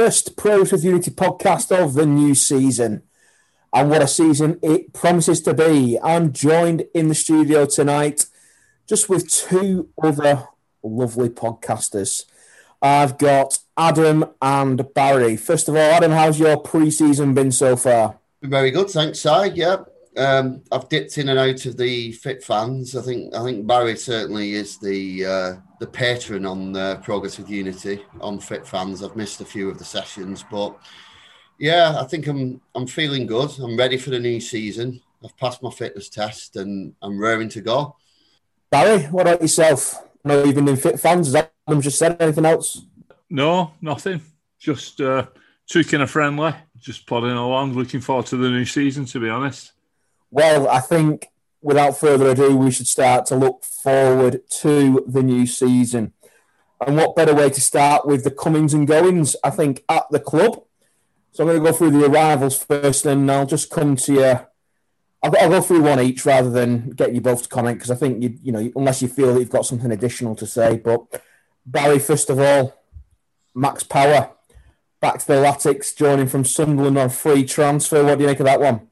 [0.00, 3.02] first Progress with Unity podcast of the new season.
[3.70, 5.98] And what a season it promises to be.
[6.02, 8.24] I'm joined in the studio tonight
[8.88, 10.48] just with two other
[10.82, 12.24] lovely podcasters.
[12.80, 15.36] I've got Adam and Barry.
[15.36, 18.16] First of all, Adam, how's your pre season been so far?
[18.40, 19.52] Very good, thanks, Si.
[19.54, 19.84] Yeah,
[20.16, 22.96] um, I've dipped in and out of the fit fans.
[22.96, 27.48] I think I think Barry certainly is the uh, the patron on uh, Progress with
[27.48, 29.02] Unity on fit fans.
[29.02, 30.76] I've missed a few of the sessions, but
[31.58, 33.50] yeah, I think I'm I'm feeling good.
[33.60, 35.00] I'm ready for the new season.
[35.24, 37.96] I've passed my fitness test and I'm raring to go.
[38.70, 40.02] Barry, what about yourself?
[40.24, 42.82] No, even in fit fans, has Adam just said anything else?
[43.28, 44.22] No, nothing.
[44.58, 45.26] Just uh,
[45.70, 47.74] tweaking a friendly, just plodding along.
[47.74, 49.04] Looking forward to the new season.
[49.06, 49.72] To be honest.
[50.30, 51.28] Well, I think
[51.60, 56.12] without further ado, we should start to look forward to the new season.
[56.86, 60.20] And what better way to start with the comings and goings, I think, at the
[60.20, 60.62] club.
[61.32, 64.40] So I'm going to go through the arrivals first, and I'll just come to you.
[65.22, 67.96] I'll, I'll go through one each rather than get you both to comment because I
[67.96, 70.78] think you, you know, unless you feel that you've got something additional to say.
[70.78, 71.22] But
[71.66, 72.74] Barry, first of all,
[73.54, 74.30] Max Power
[75.00, 78.04] back to the Latics, joining from Sunderland on free transfer.
[78.04, 78.89] What do you make of that one?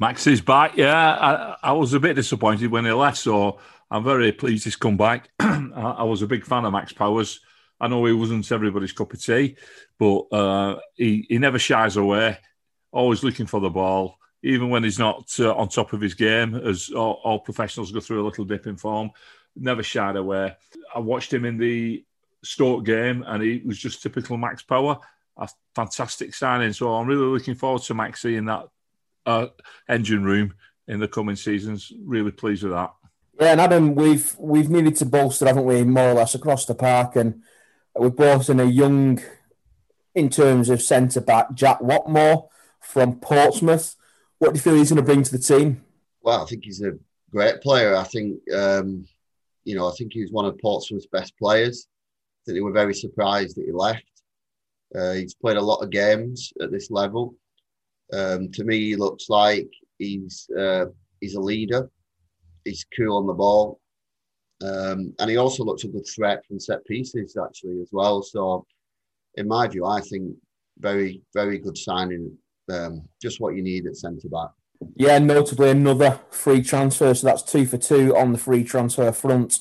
[0.00, 0.76] Max is back.
[0.76, 3.58] Yeah, I, I, was a bit disappointed when he left, so
[3.90, 5.28] I'm very pleased he's come back.
[5.40, 7.40] I, I, was a big fan of Max Powers.
[7.80, 9.56] I know he wasn't everybody's cup of tea,
[9.98, 12.38] but uh, he, he never shies away,
[12.92, 16.54] always looking for the ball, even when he's not uh, on top of his game,
[16.54, 19.10] as all, all, professionals go through a little dip in form,
[19.56, 20.54] never shied away.
[20.94, 22.04] I watched him in the
[22.44, 24.98] Stoke game, and he was just typical Max Power.
[25.36, 26.72] A fantastic signing.
[26.72, 28.68] So I'm really looking forward to Max seeing that
[29.26, 29.48] uh,
[29.88, 30.54] engine room
[30.86, 31.92] in the coming seasons.
[32.04, 32.92] Really pleased with that.
[33.40, 36.74] Yeah, and Adam, we've we've needed to bolster, haven't we, more or less across the
[36.74, 37.42] park, and
[37.98, 39.22] we've brought in a young,
[40.14, 42.48] in terms of centre back, Jack Whatmough
[42.80, 43.94] from Portsmouth.
[44.38, 45.84] What do you feel he's going to bring to the team?
[46.22, 46.92] Well, I think he's a
[47.30, 47.94] great player.
[47.94, 49.06] I think um,
[49.68, 51.86] you know, I think he was one of Portsmouth's best players.
[51.86, 54.02] I think they were very surprised that he left.
[54.94, 57.34] Uh, he's played a lot of games at this level.
[58.12, 60.86] Um, to me, he looks like he's uh,
[61.20, 61.90] he's a leader.
[62.64, 63.80] He's cool on the ball,
[64.62, 68.22] um, and he also looks a good threat from set pieces actually as well.
[68.22, 68.66] So,
[69.36, 70.34] in my view, I think
[70.78, 72.36] very very good signing.
[72.70, 74.50] Um, just what you need at centre back.
[74.96, 77.14] Yeah, notably another free transfer.
[77.14, 79.60] So that's two for two on the free transfer front.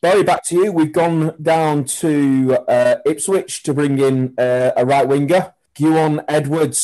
[0.00, 0.72] Barry, back to you.
[0.72, 5.54] We've gone down to uh, Ipswich to bring in uh, a right winger.
[5.74, 6.78] Gwion Edwards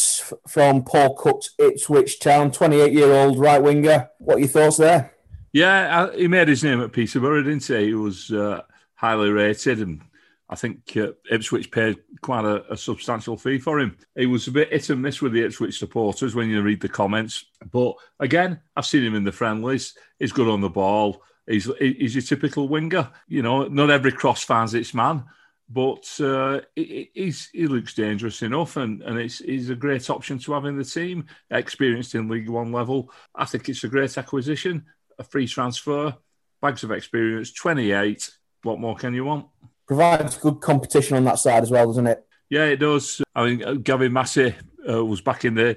[0.49, 4.11] from Paul Cook's Ipswich Town, 28 year old right winger.
[4.19, 5.15] What are your thoughts there?
[5.53, 7.87] Yeah, he made his name at Peterborough, didn't he?
[7.87, 8.63] He was uh,
[8.95, 10.01] highly rated, and
[10.49, 13.97] I think uh, Ipswich paid quite a, a, substantial fee for him.
[14.17, 16.89] He was a bit hit and miss with the Ipswich supporters when you read the
[16.89, 17.47] comments.
[17.71, 19.95] But again, I've seen him in the friendlies.
[20.19, 21.23] He's good on the ball.
[21.47, 23.11] He's, he's your typical winger.
[23.27, 25.25] You know, not every cross finds its man
[25.73, 30.53] but uh, he, he looks dangerous enough, and, and it's he's a great option to
[30.53, 31.27] have in the team.
[31.51, 34.85] Experienced in League One level, I think it's a great acquisition.
[35.21, 36.17] A free transfer,
[36.61, 38.31] bags of experience, twenty eight.
[38.65, 39.47] What more can you want?
[39.87, 42.27] Provides good competition on that side as well, doesn't it?
[42.49, 43.23] Yeah, it does.
[43.35, 44.57] I mean, uh, Gavin Massey
[44.89, 45.77] uh, was back in the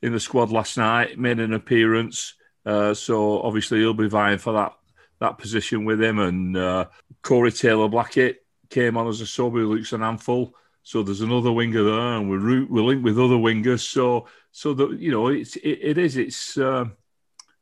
[0.00, 2.34] in the squad last night, made an appearance.
[2.64, 4.72] Uh, so obviously he'll be vying for that
[5.20, 6.86] that position with him, and uh,
[7.22, 10.54] Corey Taylor Blackett came on as a sub who looks an handful.
[10.82, 13.80] So there's another winger there, and we're we're linked with other wingers.
[13.80, 16.86] So so that you know it's it, it is it's uh,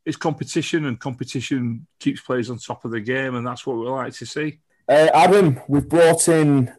[0.04, 3.86] it's competition, and competition keeps players on top of the game, and that's what we
[3.86, 4.60] like to see.
[4.88, 6.72] Uh, Adam, we've brought in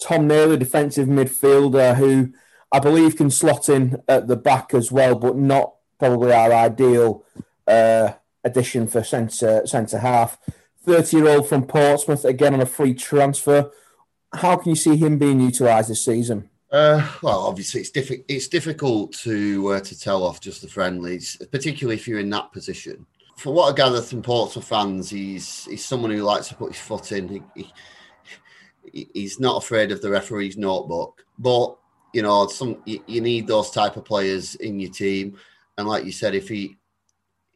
[0.00, 2.32] Tom Naylor, defensive midfielder, who
[2.72, 7.24] I believe can slot in at the back as well, but not probably our ideal
[7.68, 10.38] uh, addition for centre centre half.
[10.84, 13.70] 30 year old from Portsmouth, again on a free transfer.
[14.34, 16.48] How can you see him being utilised this season?
[16.70, 21.36] Uh, well, obviously, it's, diffi- it's difficult to uh, to tell off just the friendlies,
[21.50, 23.04] particularly if you're in that position.
[23.36, 26.80] For what I gather from Portsmouth fans, he's he's someone who likes to put his
[26.80, 27.28] foot in.
[27.54, 27.72] He,
[28.90, 31.76] he, he's not afraid of the referee's notebook, but
[32.14, 35.36] you know, some you, you need those type of players in your team.
[35.76, 36.78] And like you said, if he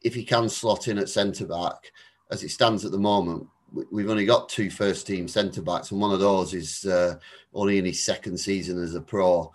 [0.03, 1.91] if he can slot in at centre back,
[2.31, 3.47] as it stands at the moment,
[3.91, 7.15] we've only got two first team centre backs, and one of those is uh,
[7.53, 9.51] only in his second season as a pro.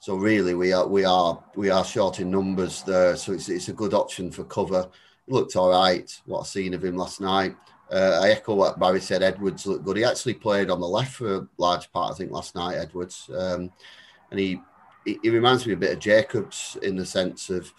[0.00, 3.16] So really, we are we are we are short in numbers there.
[3.16, 4.88] So it's it's a good option for cover.
[5.26, 6.08] Looked all right.
[6.26, 7.56] What I seen of him last night,
[7.90, 9.22] Uh, I echo what Barry said.
[9.22, 9.96] Edwards looked good.
[9.96, 12.76] He actually played on the left for a large part, I think, last night.
[12.76, 13.72] Edwards, um,
[14.30, 14.60] and he,
[15.04, 17.72] he, he reminds me a bit of Jacobs in the sense of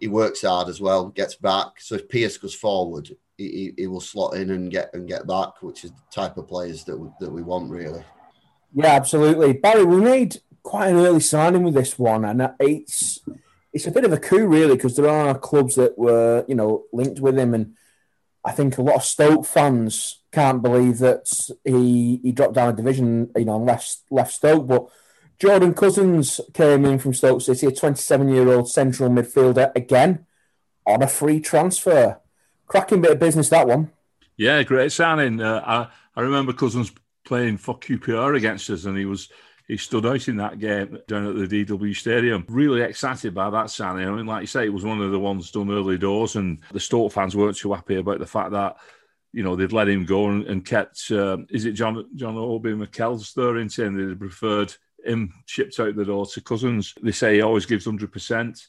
[0.00, 1.80] he works hard as well, gets back.
[1.80, 5.62] So if Pearce goes forward, he, he, will slot in and get and get back,
[5.62, 8.02] which is the type of players that we, that we want really.
[8.74, 9.84] Yeah, absolutely, Barry.
[9.84, 13.20] We made quite an early signing with this one, and it's
[13.72, 16.84] it's a bit of a coup really because there are clubs that were you know
[16.92, 17.74] linked with him and
[18.46, 21.26] I think a lot of Stoke fans can't believe that
[21.64, 24.68] he he dropped down a division, you know, and left left Stoke.
[24.68, 24.86] But
[25.40, 30.26] Jordan Cousins came in from Stoke City, a 27 year old central midfielder, again
[30.86, 32.20] on a free transfer.
[32.66, 33.90] Cracking bit of business that one.
[34.36, 35.40] Yeah, great signing.
[35.40, 36.92] Uh, I I remember Cousins
[37.24, 39.28] playing for QPR against us, and he was
[39.68, 42.44] he stood out in that game down at the DW Stadium.
[42.48, 44.08] Really excited by that signing.
[44.08, 46.60] I mean, like you say, it was one of the ones done early doors, and
[46.72, 48.76] the Stoke fans weren't too happy about the fact that
[49.32, 51.10] you know they'd let him go and, and kept.
[51.10, 54.74] Uh, is it John John Obi Mikel's in saying they'd preferred
[55.04, 56.94] him shipped out the door to Cousins.
[57.02, 58.66] They say he always gives hundred percent.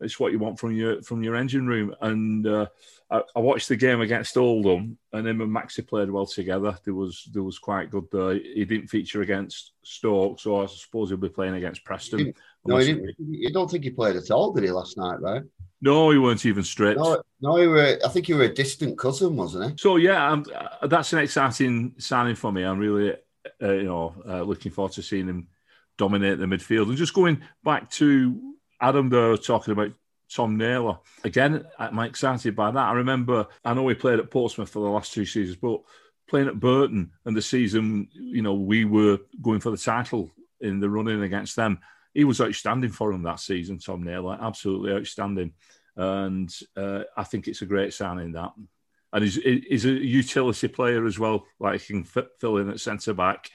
[0.00, 2.46] It's what you want from your from your engine room, and.
[2.46, 2.66] Uh,
[3.10, 6.78] I, I, watched the game against Oldham, and him and Maxi played well together.
[6.84, 8.34] There was there was quite good there.
[8.34, 12.32] He didn't feature against Stoke, so I suppose he'll be playing against Preston.
[12.66, 13.14] no, he didn't.
[13.18, 15.42] You don't think he played at all, did he last night, right?
[15.82, 17.00] No, he weren't even stripped.
[17.00, 17.98] No, no, he were.
[18.04, 19.76] I think he were a distant cousin, wasn't he?
[19.78, 20.42] So yeah,
[20.80, 22.64] uh, that's an exciting signing for me.
[22.64, 23.14] I'm really,
[23.62, 25.48] uh, you know, uh, looking forward to seeing him
[25.96, 26.88] dominate the midfield.
[26.88, 29.92] And just going back to Adam, though, talking about
[30.34, 30.98] Tom Naylor.
[31.24, 32.78] Again, I'm excited by that.
[32.78, 35.80] I remember, I know we played at Portsmouth for the last two seasons, but
[36.28, 40.30] playing at Burton and the season, you know, we were going for the title
[40.60, 41.80] in the running against them.
[42.14, 45.52] He was outstanding for him that season, Tom Naylor, absolutely outstanding.
[45.96, 48.52] And uh, I think it's a great signing that.
[49.12, 53.14] And he's, he's a utility player as well, like he can fill in at centre
[53.14, 53.50] back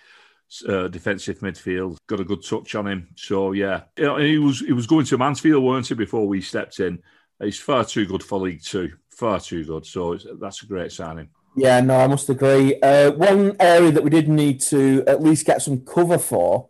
[0.68, 1.98] uh, defensive midfield.
[2.08, 3.08] Got a good touch on him.
[3.16, 6.42] So yeah, you know, he was he was going to Mansfield, weren't he, before we
[6.42, 7.00] stepped in?
[7.40, 8.94] He's far too good for League Two.
[9.10, 9.86] Far too good.
[9.86, 11.30] So that's a great signing.
[11.58, 12.80] Yeah, no, I must agree.
[12.82, 16.70] Uh, one area that we did need to at least get some cover for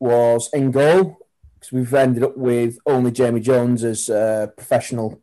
[0.00, 1.18] was in goal
[1.54, 5.22] because we've ended up with only Jamie Jones as a professional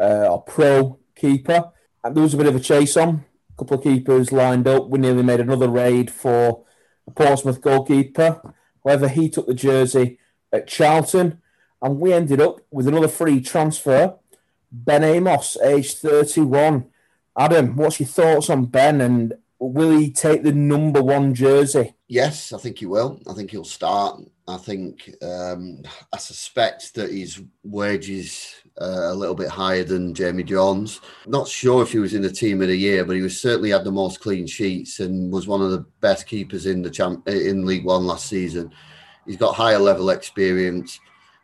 [0.00, 1.70] uh, or pro keeper.
[2.02, 3.24] And there was a bit of a chase on.
[3.54, 4.88] A couple of keepers lined up.
[4.88, 6.64] We nearly made another raid for
[7.14, 8.40] Portsmouth goalkeeper.
[8.84, 10.18] However, he took the jersey
[10.52, 11.40] at Charlton,
[11.82, 14.14] and we ended up with another free transfer.
[14.72, 16.86] Ben Amos, age 31.
[17.38, 21.94] Adam, what's your thoughts on Ben and will he take the number one jersey?
[22.08, 23.20] Yes, I think he will.
[23.28, 24.20] I think he'll start.
[24.48, 25.82] I think um,
[26.12, 31.00] I suspect that his wages uh, a little bit higher than Jamie Jones.
[31.26, 33.70] Not sure if he was in the team of the year, but he was certainly
[33.70, 37.28] had the most clean sheets and was one of the best keepers in the champ
[37.28, 38.72] in League One last season.
[39.26, 40.98] He's got higher level experience.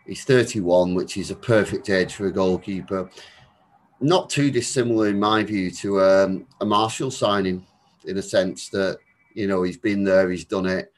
[0.06, 3.10] He's 31, which is a perfect age for a goalkeeper.
[4.00, 7.66] Not too dissimilar, in my view, to um, a Marshall signing,
[8.04, 8.98] in a sense that
[9.34, 10.92] you know he's been there, he's done it,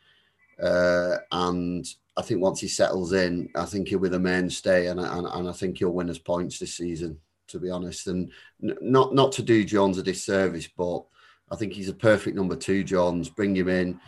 [0.62, 1.87] uh, and
[2.19, 5.49] I think once he settles in, I think he'll be the mainstay, and, and, and
[5.49, 7.19] I think he'll win us points this season.
[7.49, 11.02] To be honest, and not not to do Jones a disservice, but
[11.50, 12.85] I think he's a perfect number two.
[12.85, 13.99] Jones, bring him in.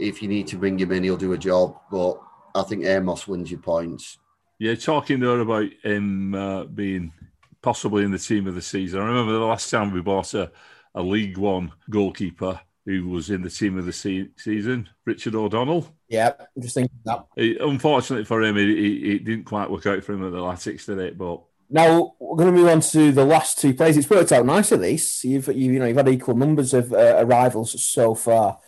[0.00, 1.78] If you need to bring him in, he'll do a job.
[1.90, 2.18] But
[2.54, 4.16] I think Amos wins you points.
[4.58, 7.12] Yeah, talking there about him uh, being
[7.60, 9.00] possibly in the team of the season.
[9.00, 10.50] I remember the last time we bought a,
[10.94, 15.86] a League One goalkeeper who was in the team of the se- season, Richard O'Donnell.
[16.08, 17.26] Yeah, I'm just thinking that.
[17.36, 20.98] He, unfortunately for him, it, didn't quite work out for him at the Latics, did
[20.98, 21.16] it?
[21.16, 23.96] But now we're going to move on to the last two plays.
[23.96, 25.24] It's worked out nice at least.
[25.24, 28.58] You've you, you know you've had equal numbers of uh, arrivals so far,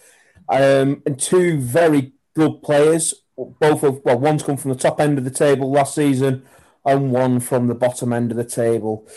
[0.49, 3.15] um, and two very good players.
[3.37, 6.47] Both of well, one's come from the top end of the table last season,
[6.85, 9.09] and one from the bottom end of the table.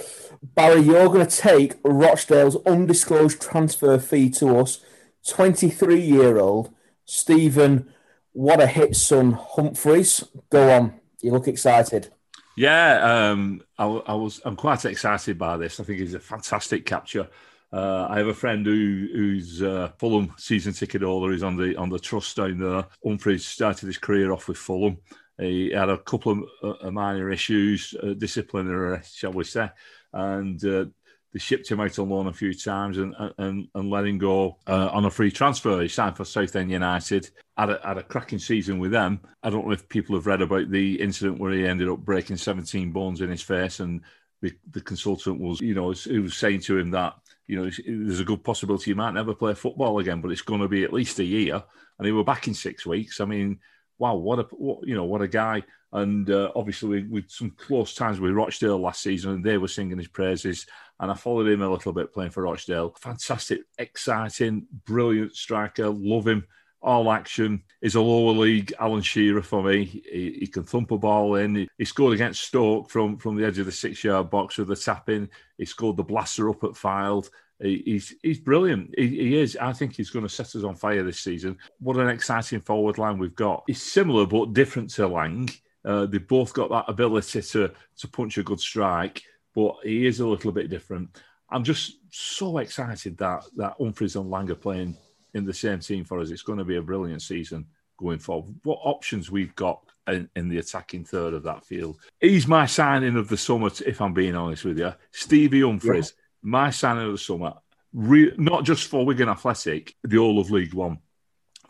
[0.41, 4.81] Barry, you're going to take Rochdale's undisclosed transfer fee to us
[5.27, 6.73] 23 year old
[7.05, 7.93] Stephen,
[8.33, 10.27] what a hit son Humphrys.
[10.49, 12.11] Go on, you look excited.
[12.55, 14.41] Yeah, um, I, I, was.
[14.43, 15.79] I'm quite excited by this.
[15.79, 17.29] I think he's a fantastic capture.
[17.71, 21.31] Uh, I have a friend who, who's uh, Fulham season ticket holder.
[21.31, 22.85] He's on the on the trust down there.
[23.05, 24.97] Humphrys started his career off with Fulham.
[25.37, 29.69] He had a couple of uh, minor issues, uh, disciplinary, shall we say,
[30.11, 30.85] and uh,
[31.33, 34.57] they shipped him out on loan a few times and and, and let him go
[34.67, 35.81] uh, on a free transfer.
[35.81, 39.19] He signed for Southend United, had a, had a cracking season with them.
[39.43, 42.37] I don't know if people have read about the incident where he ended up breaking
[42.37, 44.01] 17 bones in his face, and
[44.41, 47.15] the, the consultant was, you know, he was saying to him that
[47.47, 50.61] you know, there's a good possibility he might never play football again, but it's going
[50.61, 51.63] to be at least a year.
[51.97, 53.21] And he were back in six weeks.
[53.21, 53.59] I mean,
[53.97, 55.63] wow, what a what, you know what a guy.
[55.93, 59.97] And uh, obviously, with, some close times with Rochdale last season, and they were singing
[59.97, 60.67] his praises.
[60.99, 62.95] And I followed him a little bit playing for Rochdale.
[62.99, 65.89] Fantastic, exciting, brilliant striker.
[65.89, 66.47] Love him.
[66.81, 67.63] All action.
[67.81, 69.85] Is a lower league Alan Shearer for me.
[69.85, 71.55] He, he can thump a ball in.
[71.55, 74.71] He, he, scored against Stoke from, from the edge of the six yard box with
[74.71, 75.29] a tap in.
[75.57, 77.29] He scored the blaster up at Fylde.
[77.59, 78.93] He's he's brilliant.
[78.95, 79.57] He, he, is.
[79.59, 81.57] I think he's going to set us on fire this season.
[81.79, 83.63] What an exciting forward line we've got.
[83.65, 85.49] He's similar but different to Lang.
[85.83, 89.23] Uh, they've both got that ability to to punch a good strike,
[89.57, 91.09] but he is a little bit different.
[91.49, 94.95] I'm just so excited that that Humphrys and Lang are playing
[95.33, 96.29] in the same team for us.
[96.29, 97.65] It's going to be a brilliant season
[97.97, 98.53] going forward.
[98.63, 101.97] What options we've got in, in, the attacking third of that field.
[102.21, 104.93] He's my signing of the summer, if I'm being honest with you.
[105.11, 106.13] Stevie Humphrys.
[106.15, 107.53] Yeah my signing of the summer,
[107.93, 110.99] re- not just for Wigan Athletic, the all of League One.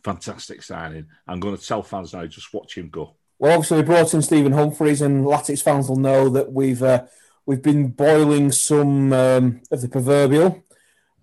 [0.03, 1.07] Fantastic signing.
[1.27, 3.15] I'm going to tell fans now, just watch him go.
[3.39, 7.05] Well, obviously, we brought in Stephen Humphrys, and Latics fans will know that we've uh,
[7.47, 10.63] we've been boiling some um, of the proverbial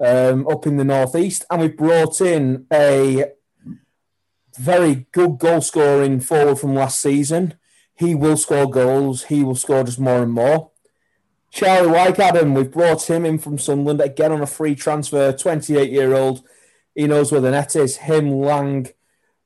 [0.01, 3.27] um, up in the northeast, and we've brought in a
[4.59, 7.55] very good goal scoring forward from last season.
[7.95, 9.25] He will score goals.
[9.25, 10.71] He will score just more and more.
[11.51, 15.33] Charlie Wyke, Adam, we've brought him in from Sunderland again on a free transfer.
[15.33, 16.43] 28 year old.
[16.97, 17.99] He knows where the net is.
[17.99, 18.89] Him, Lang,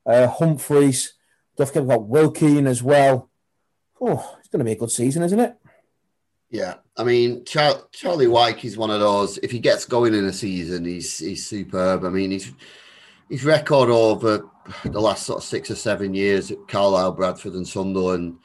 [0.06, 1.11] uh, Humphrys.
[1.56, 3.28] Don't forget got Wilkie as well.
[4.00, 5.58] Oh, it's going to be a good season, isn't it?
[6.50, 9.38] Yeah, I mean, Char- Charlie Wyke is one of those.
[9.38, 12.05] If he gets going in a season, he's he's superb.
[12.05, 12.52] I mean, his
[13.28, 14.49] his record over
[14.85, 18.38] the last sort of six or seven years at Carlisle, Bradford, and Sunderland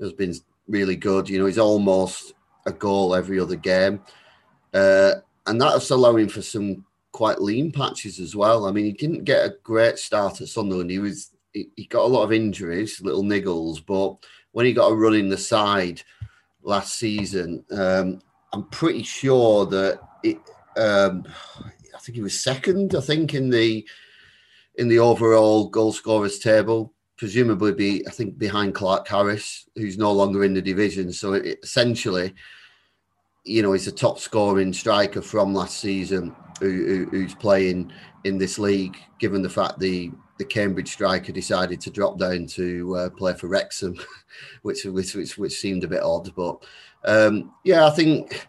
[0.00, 0.34] has been
[0.66, 1.28] really good.
[1.28, 2.34] You know, he's almost
[2.66, 4.00] a goal every other game.
[4.74, 5.12] Uh,
[5.46, 8.66] and that's allowing for some quite lean patches as well.
[8.66, 10.90] I mean, he didn't get a great start at Sunderland.
[10.90, 14.16] He was he, he got a lot of injuries, little niggles, but
[14.50, 16.02] when he got a run in the side
[16.66, 18.20] last season, um,
[18.52, 20.38] I'm pretty sure that it.
[20.76, 21.24] Um,
[21.94, 22.94] I think he was second.
[22.94, 23.88] I think in the
[24.74, 30.44] in the overall goal scorers table, presumably be I think behind Clarke-Harris, who's no longer
[30.44, 31.12] in the division.
[31.12, 32.34] So it, essentially,
[33.44, 37.92] you know, he's a top scoring striker from last season who, who, who's playing
[38.24, 42.96] in this league, given the fact the the Cambridge striker decided to drop down to
[42.96, 43.96] uh, play for Wrexham,
[44.62, 46.34] which, which, which which seemed a bit odd.
[46.34, 46.64] But
[47.04, 48.46] um, yeah, I think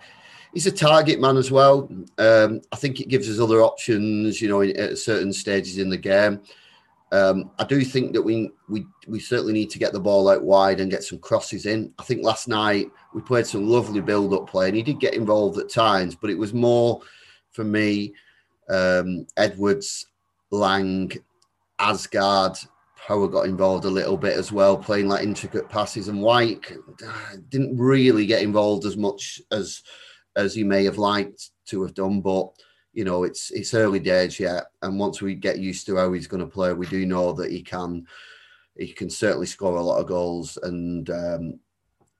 [0.53, 1.89] he's a target man as well.
[2.17, 5.97] Um, I think it gives us other options, you know, at certain stages in the
[5.97, 6.41] game.
[7.11, 10.43] Um, I do think that we we we certainly need to get the ball out
[10.43, 11.93] wide and get some crosses in.
[11.99, 15.57] I think last night we played some lovely build-up play, and he did get involved
[15.57, 17.01] at times, but it was more
[17.51, 18.13] for me
[18.69, 20.07] um, Edwards,
[20.51, 21.11] Lang,
[21.79, 22.57] Aasgaard,
[23.07, 26.73] Power got involved a little bit as well, playing like intricate passes, and Wyke
[27.05, 29.81] uh, didn't really get involved as much as
[30.35, 32.49] as he may have liked to have done, but
[32.93, 36.27] you know, it's it's early days yet, and once we get used to how he's
[36.27, 38.05] going to play, we do know that he can
[38.75, 40.57] he can certainly score a lot of goals.
[40.63, 41.59] And um,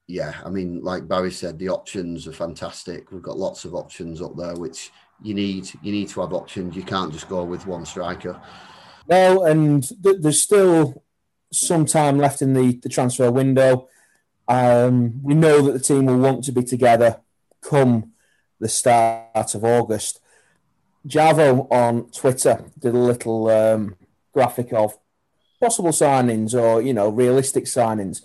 [0.06, 3.12] yeah, I mean, like Barry said, the options are fantastic.
[3.12, 5.68] We've got lots of options up there, which you need.
[5.82, 6.76] You need to have options.
[6.76, 8.40] You can't just go with one striker.
[9.08, 11.04] No, and th- there's still
[11.52, 13.88] some time left in the, the transfer window.
[14.48, 17.22] Um, we know that the team will want to be together
[17.62, 18.14] come
[18.60, 20.20] the start of August.
[21.08, 23.96] Javo on Twitter did a little um,
[24.34, 24.98] graphic of
[25.60, 28.22] possible signings or you know realistic signings.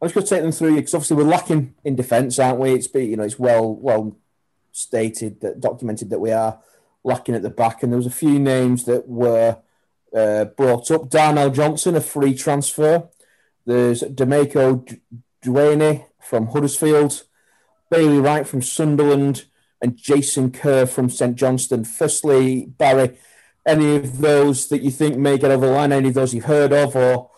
[0.00, 2.72] I was going to take them through because obviously we're lacking in defence, aren't we?
[2.72, 4.16] It's you know it's well well
[4.72, 6.60] stated that documented that we are
[7.04, 9.58] lacking at the back, and there was a few names that were
[10.14, 11.08] uh, brought up.
[11.08, 13.08] Darnell Johnson, a free transfer.
[13.64, 14.98] There's Demeaco
[15.44, 17.24] Duhaney from Huddersfield,
[17.90, 19.44] Bailey Wright from Sunderland,
[19.80, 21.84] and Jason Kerr from St Johnstone.
[21.84, 23.18] Firstly, Barry,
[23.66, 26.44] any of those that you think may get over the line, any of those you've
[26.44, 27.30] heard of, or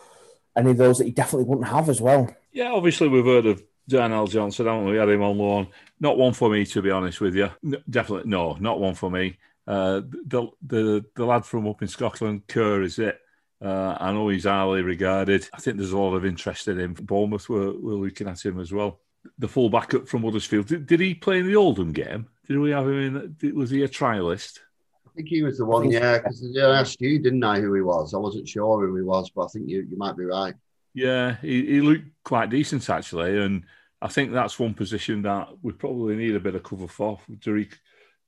[0.56, 2.34] any of those that you definitely wouldn't have as well?
[2.52, 4.92] Yeah, obviously we've heard of Darnell Johnson, haven't we?
[4.92, 4.98] we?
[4.98, 5.68] Had him on loan.
[6.00, 7.50] Not one for me, to be honest with you.
[7.62, 9.38] No, definitely, no, not one for me.
[9.66, 13.18] Uh, the, the the lad from up in Scotland, Kerr, is it?
[13.62, 15.48] Uh, I know he's highly regarded.
[15.54, 16.94] I think there's a lot of interest in him.
[16.94, 19.00] Bournemouth were, were looking at him as well.
[19.38, 20.66] The full backup from Huddersfield.
[20.66, 22.28] Did, did he play in the Oldham game?
[22.46, 23.54] Did we have him in?
[23.56, 24.58] Was he a trialist?
[25.06, 26.18] I think he was the one, yeah.
[26.18, 28.12] Because I asked you, didn't I, who he was?
[28.12, 30.54] I wasn't sure who he was, but I think you, you might be right.
[30.92, 33.64] Yeah, he, he looked quite decent actually, and
[34.02, 37.18] I think that's one position that we probably need a bit of cover for.
[37.40, 37.78] Derek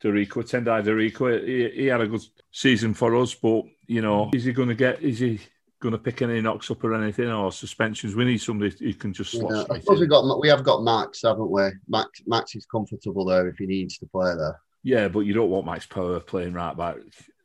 [0.03, 1.45] Darikwa, Tendayi Darikwa.
[1.45, 4.75] He, he, had a good season for us, but you know, is he going to
[4.75, 5.03] get?
[5.03, 5.41] Is he
[5.81, 8.15] going to pick any knocks up or anything or suspensions?
[8.15, 9.67] We need somebody who can just slot.
[9.71, 11.71] Yeah, we got we have got Max, haven't we?
[11.89, 14.61] Max Max is comfortable there if he needs to play there.
[14.83, 16.97] Yeah, but you don't want Max Power playing right back,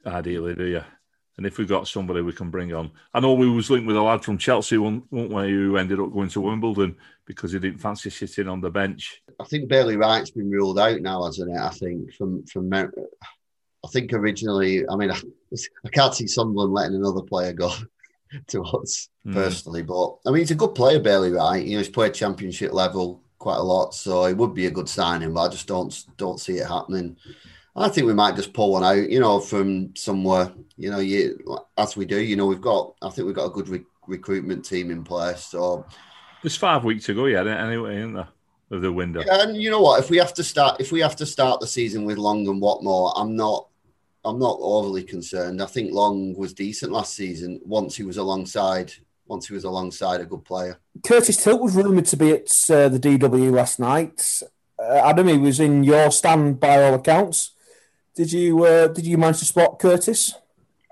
[0.06, 0.84] ideally, do you?
[1.42, 3.98] And if we've got somebody we can bring on, I know we was linked with
[3.98, 6.96] a lad from Chelsea, weren't we, who ended up going to Wimbledon
[7.26, 9.24] because he didn't fancy sitting on the bench.
[9.40, 11.60] I think Bailey Wright's been ruled out now, hasn't it?
[11.60, 15.20] I think from from I think originally, I mean, I,
[15.84, 17.74] I can't see Sunderland letting another player go
[18.50, 19.34] to us mm.
[19.34, 21.66] personally, but I mean, he's a good player, Bailey Wright.
[21.66, 24.88] You know, he's played Championship level quite a lot, so it would be a good
[24.88, 25.34] signing.
[25.34, 27.18] But I just don't don't see it happening.
[27.76, 30.52] I think we might just pull one out, you know, from somewhere.
[30.78, 31.40] You know, you,
[31.78, 32.96] as we do, you know, we've got.
[33.02, 35.46] I think we've got a good re- recruitment team in place.
[35.46, 35.86] So
[36.44, 38.28] there's five weeks to go yet, anyway, isn't there?
[38.72, 39.22] Of the window.
[39.26, 40.02] Yeah, and you know what?
[40.02, 42.62] If we have to start, if we have to start the season with Long and
[42.62, 43.68] Whatmough, I'm not.
[44.24, 45.64] I'm not overly concerned.
[45.64, 48.94] I think Long was decent last season once he was alongside
[49.32, 50.78] once he was alongside a good player.
[51.04, 54.44] Curtis Tilt was rumoured to be at uh, the DW last night.
[54.78, 57.52] Uh, Adam, he was in your stand by all accounts.
[58.16, 60.34] Did you uh, did you manage to spot Curtis?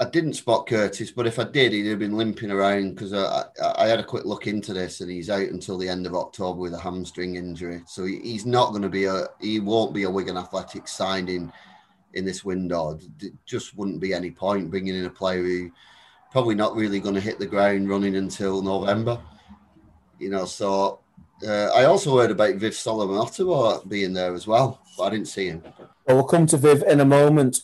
[0.01, 3.43] I didn't spot Curtis, but if I did, he'd have been limping around because I,
[3.61, 6.15] I, I, had a quick look into this, and he's out until the end of
[6.15, 7.81] October with a hamstring injury.
[7.85, 11.51] So he, he's not going to be a he won't be a Wigan Athletics signing
[12.13, 12.97] in this window.
[13.21, 15.71] It just wouldn't be any point bringing in a player who
[16.31, 19.19] probably not really going to hit the ground running until November.
[20.19, 20.99] You know, so
[21.45, 25.29] uh, I also heard about Viv Solomon Otabor being there as well, but I didn't
[25.29, 25.63] see him.
[26.05, 27.61] Well, we'll come to Viv in a moment.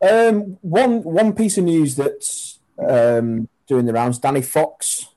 [0.00, 5.08] Um, one one piece of news that's um, doing the rounds: Danny Fox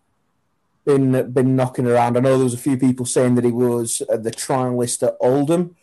[0.85, 2.17] been been knocking around.
[2.17, 5.15] I know there was a few people saying that he was uh, the trialist at
[5.21, 5.75] Oldham.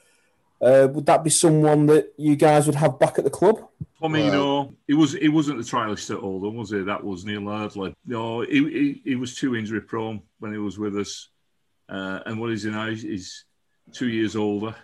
[0.61, 3.68] Uh, would that be someone that you guys would have back at the club?
[4.01, 6.81] Tommy, no, he was he wasn't the trialist at Oldham, was he?
[6.81, 7.94] That was Neil Ardley.
[8.07, 11.29] No, he, he, he was too injury prone when he was with us.
[11.88, 12.88] Uh, and what is he now?
[12.88, 13.44] He's
[13.92, 14.75] two years older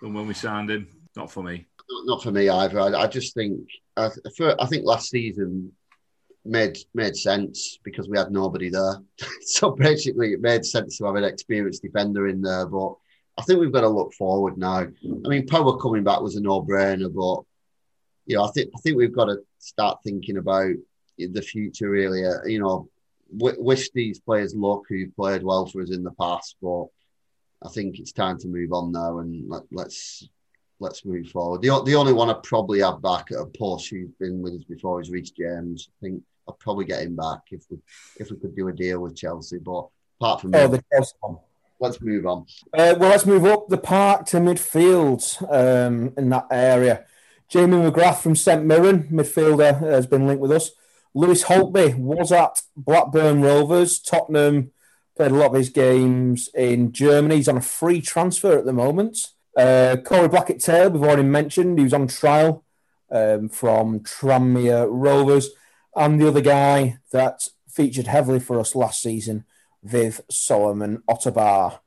[0.00, 0.88] than when we signed him.
[1.16, 1.66] Not for me.
[2.04, 2.80] Not for me either.
[2.80, 5.72] I, I just think I, for, I think last season
[6.44, 8.96] made made sense because we had nobody there.
[9.42, 12.66] so basically, it made sense to have an experienced defender in there.
[12.66, 12.94] But
[13.38, 14.80] I think we've got to look forward now.
[14.80, 17.44] I mean, Power coming back was a no brainer, but
[18.26, 20.74] you know, I think I think we've got to start thinking about
[21.18, 21.90] the future.
[21.90, 22.88] Really, uh, you know,
[23.30, 26.86] wish these players luck who played well for us in the past, but
[27.66, 30.28] I think it's time to move on now and let, let's
[30.78, 31.62] let's move forward.
[31.62, 34.64] The, the only one I probably have back at a push who's been with us
[34.64, 35.88] before is Reece James.
[35.90, 37.78] I think I'll probably get him back if we
[38.18, 39.58] if we could do a deal with Chelsea.
[39.58, 39.88] But
[40.20, 40.84] apart from oh, that,
[41.80, 42.46] let's move on.
[42.72, 47.04] Uh, well, let's move up the park to midfield um, in that area.
[47.48, 50.70] Jamie McGrath from St Mirren, midfielder, has been linked with us.
[51.14, 54.72] Lewis Holtby was at Blackburn Rovers, Tottenham.
[55.16, 57.36] Played a lot of his games in Germany.
[57.36, 59.18] He's on a free transfer at the moment.
[59.56, 62.64] Uh, Corey Blackett Taylor, we've already mentioned, he was on trial
[63.10, 65.50] um, from Tranmere Rovers.
[65.94, 69.44] And the other guy that featured heavily for us last season,
[69.82, 71.78] Viv Solomon Otabor.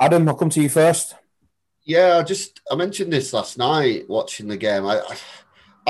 [0.00, 1.14] Adam, I'll come to you first.
[1.84, 4.86] Yeah, I just I mentioned this last night watching the game.
[4.86, 5.16] I I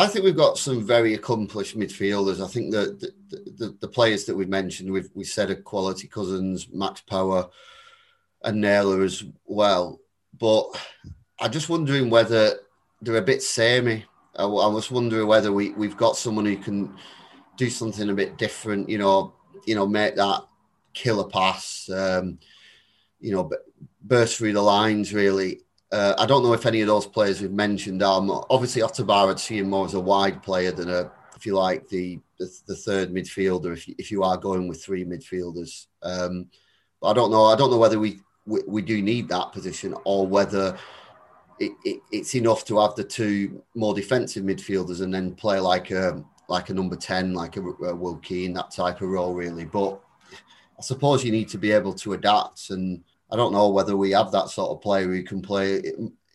[0.07, 2.42] think we've got some very accomplished midfielders.
[2.42, 3.12] I think that the,
[3.57, 7.48] the, the, players that we've mentioned, we've we said a quality Cousins, Max Power,
[8.42, 10.00] and Naylor as well.
[10.38, 10.66] But
[11.38, 12.55] I'm just wondering whether
[13.03, 14.05] they're a bit samey.
[14.37, 16.94] I, I was wondering whether we, we've got someone who can
[17.57, 19.35] do something a bit different, you know,
[19.66, 20.44] you know, make that
[20.94, 22.38] killer pass, um,
[23.20, 23.50] you know,
[24.03, 25.61] burst through the lines really.
[25.92, 29.31] Uh, I don't know if any of those players we've mentioned are obviously Otabor.
[29.31, 32.50] I'd see him more as a wide player than a, if you like, the the,
[32.66, 33.72] the third midfielder.
[33.72, 36.46] If you, if you are going with three midfielders, um,
[37.03, 37.46] I don't know.
[37.46, 40.76] I don't know whether we we, we do need that position or whether
[41.59, 45.90] it, it, it's enough to have the two more defensive midfielders and then play like
[45.90, 49.64] a like a number 10 like a, a Will Keane that type of role really
[49.64, 50.00] but
[50.33, 54.10] I suppose you need to be able to adapt and I don't know whether we
[54.12, 55.82] have that sort of player who can play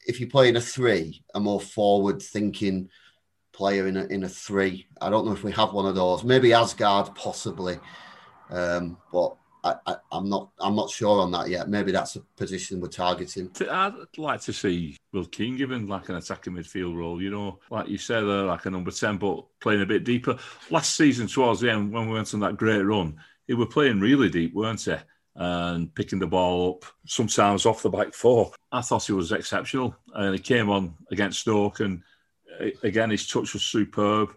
[0.08, 2.90] if you play in a three a more forward thinking
[3.52, 6.24] player in a, in a three I don't know if we have one of those
[6.24, 7.80] maybe Aasgaard, possibly
[8.50, 10.52] um, but I, am not.
[10.60, 11.70] I'm not sure on that yet.
[11.70, 13.50] Maybe that's a position we're targeting.
[13.70, 17.20] I'd like to see Will Keane given like an attacking midfield role.
[17.20, 20.38] You know, like you said, uh, like a number ten, but playing a bit deeper.
[20.70, 24.00] Last season, towards the end, when we went on that great run, he were playing
[24.00, 24.96] really deep, weren't he?
[25.36, 28.52] And picking the ball up, sometimes off the back four.
[28.72, 29.96] I thought he was exceptional.
[30.14, 32.02] And he came on against Stoke, and
[32.60, 34.36] uh, again, his touch was superb.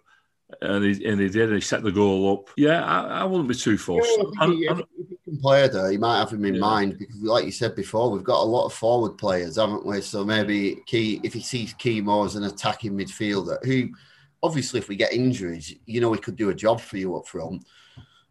[0.61, 1.53] And he, and he did.
[1.53, 2.49] He set the goal up.
[2.57, 4.09] Yeah, I, I wouldn't be too forced.
[4.17, 6.59] Yeah, if, he, if, he, can play there, he might have him in yeah.
[6.59, 10.01] mind because, like you said before, we've got a lot of forward players, haven't we?
[10.01, 13.89] So maybe Key, if he sees Key more as an attacking midfielder, who
[14.41, 17.27] obviously, if we get injuries, you know, he could do a job for you up
[17.27, 17.63] front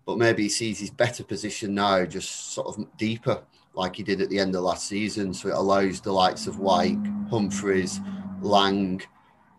[0.09, 3.43] but maybe he sees his better position now, just sort of deeper,
[3.75, 5.35] like he did at the end of last season.
[5.35, 6.97] So it allows the likes of Wyke,
[7.31, 8.01] Humphrys,
[8.41, 9.03] Lang,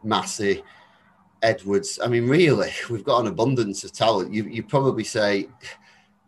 [0.03, 0.63] Massey,
[1.43, 1.99] Edwards.
[2.03, 4.33] I mean, really, we've got an abundance of talent.
[4.33, 5.49] You you probably say,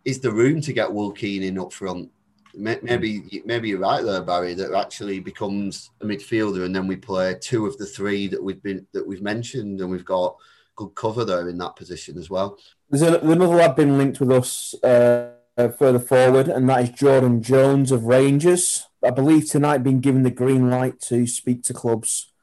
[0.06, 2.12] is the room to get Will Keane in up front?
[2.54, 4.54] Maybe maybe you're right there, Barry.
[4.54, 8.62] That actually becomes a midfielder, and then we play two of the three that we've
[8.62, 10.36] been that we've mentioned, and we've got
[10.76, 12.60] good cover there in that position as well.
[12.91, 17.89] There's, another lad been linked with us uh, further forward, and that is Jordan Jones
[17.89, 18.86] of Rangers.
[19.01, 22.34] I believe tonight being given the green light to speak to clubs,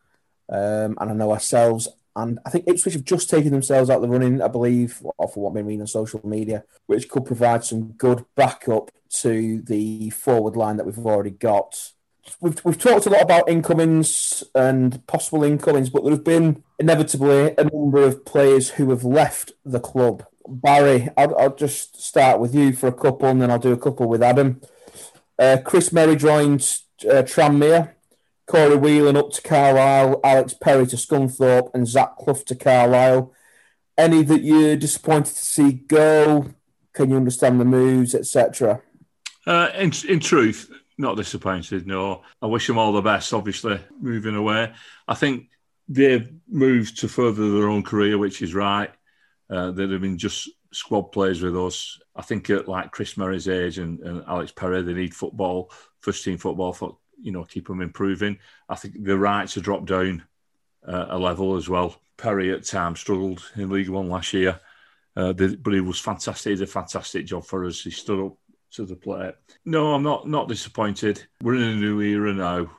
[0.48, 1.87] um, and I know ourselves.
[2.16, 5.32] And I think Ipswich have just taken themselves out of the running, I believe, off
[5.32, 10.08] of what been reading on social media, which could provide some good backup to the
[10.08, 11.92] forward line that we've already got
[12.40, 17.54] we've, we've talked a lot about incomings and possible incomings, but there have been inevitably
[17.56, 20.24] a number of players who have left the club.
[20.48, 23.78] Barry, I'll, I'll just start with you for a couple, and then I'll do a
[23.78, 24.61] couple with Adam.
[25.38, 26.61] Uh, Chris Merrie joined
[27.04, 27.92] uh, Tranmere,
[28.46, 33.32] Corey Whelan up to Carlisle, Alex Perry to Scunthorpe, and Zach Clough to Carlisle.
[33.96, 36.50] Any that you're disappointed to see go?
[36.92, 38.80] Can you understand the moves, etc.?
[39.46, 41.87] Uh, in, in truth, not disappointed.
[41.87, 43.32] No, I wish them all the best.
[43.32, 44.72] Obviously, moving away,
[45.06, 45.48] I think
[45.88, 48.90] they've moved to further their own career, which is right.
[49.50, 51.98] Uh, they'd have been just squad players with us.
[52.14, 56.24] I think at like Chris Merrie's age and, and Alex Perry, they need football, first
[56.24, 58.38] team football for you know keep them improving.
[58.68, 60.24] I think they're right to drop down
[60.87, 62.00] uh, a level as well.
[62.16, 64.61] Perry at times struggled in League One last year,
[65.16, 66.50] uh, but he was fantastic.
[66.50, 67.80] He did a fantastic job for us.
[67.80, 68.37] He stood up
[68.72, 69.34] to the plate.
[69.64, 71.24] No, I'm not not disappointed.
[71.42, 72.70] We're in a new era now.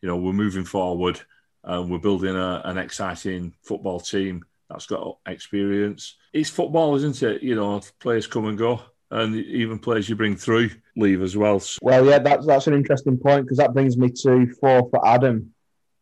[0.00, 1.20] You know, we're moving forward
[1.64, 6.16] and we're building a, an exciting football team that's got experience.
[6.32, 7.42] It's football, isn't it?
[7.42, 11.62] You know, players come and go, and even players you bring through leave as well.
[11.82, 15.52] Well, yeah, that's that's an interesting point because that brings me to four for Adam.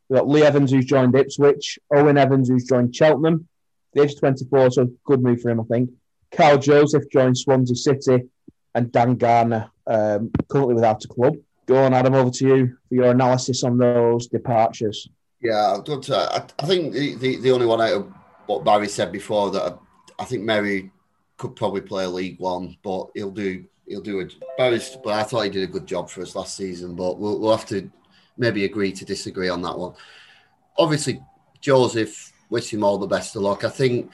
[0.09, 3.49] We've got Lee Evans who's joined Ipswich, Owen Evans who's joined Cheltenham,
[3.95, 5.91] the age 24, so good move for him, I think.
[6.31, 8.29] Kyle Joseph joined Swansea City,
[8.75, 11.37] and Dan Gardner, um, currently without a club.
[11.67, 15.09] Go on, Adam, over to you for your analysis on those departures.
[15.41, 18.13] Yeah, I, I think the, the, the, only one out of
[18.47, 19.79] what Barry said before that
[20.19, 20.91] I, think Merrie
[21.37, 24.35] could probably play League One, but he'll do he'll do it.
[24.57, 26.95] Barry's, but I thought he did a good job for us last season.
[26.95, 27.91] But we'll, we'll have to
[28.39, 29.95] maybe agree to disagree on that one.
[30.79, 31.21] Obviously,
[31.61, 33.65] Joseph, wish him all the best of luck.
[33.65, 34.11] I think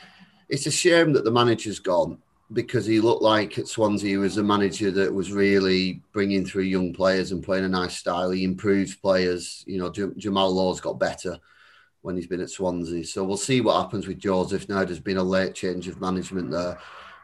[0.48, 2.18] it's a shame that the manager's gone
[2.52, 6.64] because he looked like at Swansea he was a manager that was really bringing through
[6.64, 8.30] young players and playing a nice style.
[8.30, 9.64] He improved players.
[9.66, 11.38] You know, Jamal Lowe's got better
[12.02, 13.04] when he's been at Swansea.
[13.04, 14.84] So we'll see what happens with Joseph now.
[14.84, 16.78] There's been a late change of management there,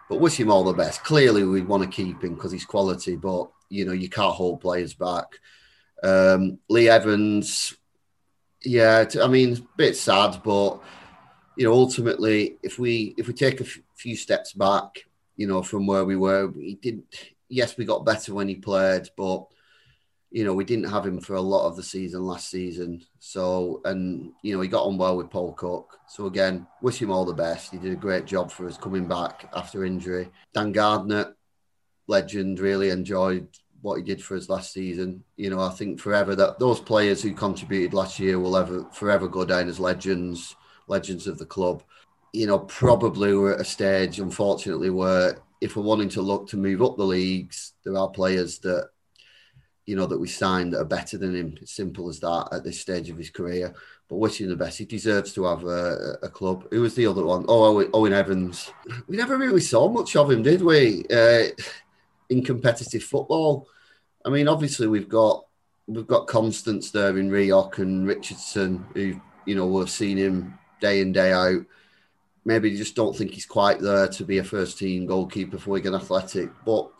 [0.09, 1.05] but wish him all the best.
[1.05, 4.61] Clearly, we'd want to keep him because he's quality, but you know, you can't hold
[4.61, 5.27] players back.
[6.03, 7.77] Um, Lee Evans,
[8.63, 10.81] yeah, I mean, a bit sad, but
[11.57, 15.63] you know, ultimately, if we if we take a f- few steps back you know,
[15.63, 16.53] from where we were.
[16.53, 17.15] He didn't.
[17.49, 19.47] yes, we got better when he played, but
[20.37, 23.03] you know, we didn't have him for a lot of the season last season.
[23.21, 25.99] So, and you know, he got on well with Paul Cook.
[26.11, 27.71] So again, wish him all the best.
[27.71, 30.29] He did a great job for us coming back after injury.
[30.53, 31.35] Dan Gardner,
[32.07, 33.49] legend, really enjoyed
[33.81, 35.25] what he did for us last season.
[35.39, 39.29] You know, I think forever that those players who contributed last year will ever forever
[39.29, 40.55] go down as legends,
[40.87, 41.83] legends of the club
[42.33, 46.59] you know, probably we're at a stage, unfortunately, where if we're wanting to look to
[46.59, 48.91] move up the leagues, there are players that,
[49.87, 51.57] you know, that we signed that are better than him.
[51.61, 53.73] It's simple as that at this stage of his career.
[54.09, 54.79] But wishing the best.
[54.79, 56.67] He deserves to have a, a club.
[56.71, 57.45] Who was the other one?
[57.49, 58.71] Oh, Owen Evans.
[59.09, 61.05] We never really saw much of him, did we?
[61.11, 61.49] Uh,
[62.31, 63.69] in competitive football.
[64.25, 65.47] I mean, obviously we've got
[65.87, 71.01] we've got Constance there in Rioch and Richardson, who you know we've seen him day
[71.01, 71.65] in day out
[72.47, 75.97] maybe just don't think he's quite there to be a first team goalkeeper for Wigan
[75.97, 76.49] Athletic.
[76.65, 76.91] But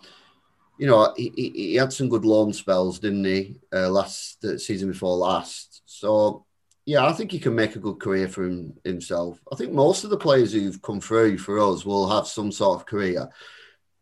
[0.79, 3.57] you know, he, he had some good loan spells, didn't he?
[3.73, 5.83] Uh, last uh, season before last.
[5.87, 6.45] So
[6.85, 9.41] yeah, I think he can make a good career for him, himself.
[9.53, 12.79] I think most of the players who've come through for us will have some sort
[12.79, 13.29] of career.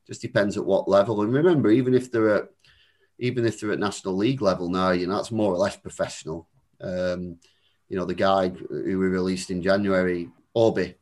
[0.07, 1.23] Just depends at what level.
[1.23, 2.49] And remember, even if they're at
[3.19, 6.49] even if they're at national league level now, you know that's more or less professional.
[6.81, 7.39] Um,
[7.89, 10.95] you know, the guy who we released in January, Obi,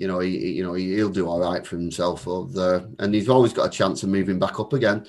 [0.00, 3.28] you know, he, you know, he'll do all right for himself over there, and he's
[3.28, 5.06] always got a chance of moving back up again.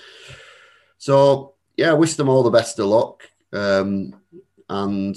[0.97, 3.23] So yeah, wish them all the best of luck,
[3.54, 4.13] um,
[4.67, 5.15] and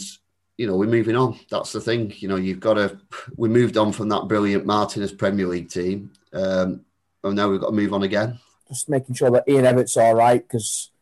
[0.56, 1.40] you know, we're moving on.
[1.50, 2.14] That's the thing.
[2.18, 3.00] You know, you've got to.
[3.36, 6.84] We moved on from that brilliant Martinez Premier League team, um,
[7.24, 8.38] and now we've got to move on again.
[8.68, 10.92] Just making sure that Ian Ebbott's all right because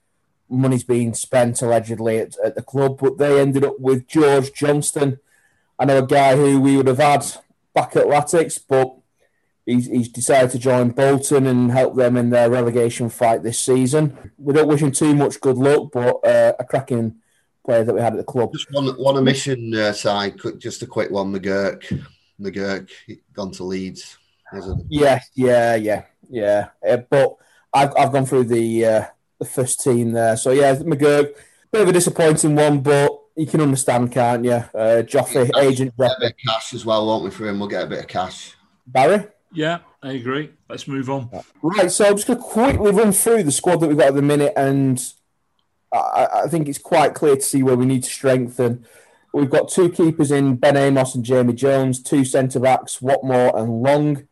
[0.49, 5.19] money's being spent allegedly at, at, the club, but they ended up with George Johnston.
[5.79, 7.27] I know a guy who we would have had
[7.75, 8.95] back at Latics, but
[9.67, 14.33] he's, he's decided to join Bolton and help them in their relegation fight this season.
[14.39, 17.17] We don't wish him too much good luck, but uh, a cracking
[17.65, 18.53] player that we had at the club.
[18.53, 21.33] Just one, one omission uh, side, just a quick one.
[21.33, 22.03] McGurk,
[22.41, 22.91] McGurk,
[23.33, 24.19] gone to Leeds.
[24.89, 26.69] Yeah, yeah, yeah, yeah.
[26.87, 27.37] Uh, but
[27.73, 29.05] I've, I've gone through the uh,
[29.39, 30.37] the first team there.
[30.37, 31.35] So yeah, McGurk,
[31.71, 34.53] bit of a disappointing one, but you can understand, can't you?
[34.53, 35.97] Uh, Joffrey, cash, agent.
[35.99, 37.31] Get a bit of cash as well, won't we?
[37.31, 38.55] For him, we'll get a bit of cash.
[38.87, 39.27] Barry.
[39.53, 40.53] Yeah, I agree.
[40.69, 41.29] Let's move on.
[41.61, 44.15] Right, so I'm just going to quickly run through the squad that we've got at
[44.15, 45.03] the minute, and
[45.93, 48.87] I, I think it's quite clear to see where we need to strengthen.
[49.35, 53.83] We've got two keepers in Ben Amos and Jamie Jones, two centre backs, Whatmough and
[53.83, 54.29] Long.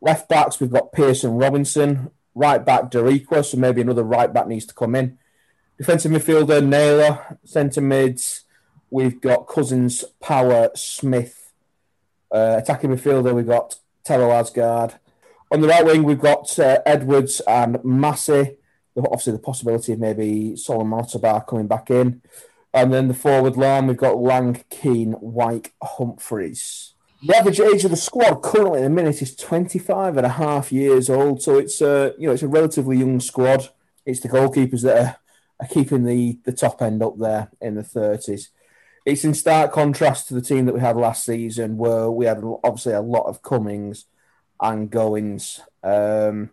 [0.00, 2.12] Left backs, we've got Pearson Robinson.
[2.36, 5.18] Right back, Darikwa, so maybe another right back needs to come in.
[5.76, 7.38] Defensive midfielder, Naylor.
[7.44, 8.43] Centre mids,
[8.90, 11.52] we've got Cousins, Power, Smith.
[12.30, 14.94] Uh, attacking midfielder, we've got Telo Asgard.
[15.50, 18.56] On the right wing, we've got uh, Edwards and Massey.
[18.96, 22.22] Obviously, the possibility of maybe Solomon Otabor coming back in.
[22.72, 26.94] And then the forward line, we've got Lang, Keane, White, Humphreys.
[27.24, 30.72] The average age of the squad currently in the minute is 25 and a half
[30.72, 31.40] years old.
[31.40, 33.68] So it's a, you know, it's a relatively young squad.
[34.04, 35.16] It's the goalkeepers that are,
[35.60, 38.48] are keeping the, the top end up there in the 30s.
[39.04, 42.42] It's in stark contrast to the team that we had last season, where we had
[42.62, 44.06] obviously a lot of comings
[44.60, 45.60] and goings.
[45.82, 46.50] Um,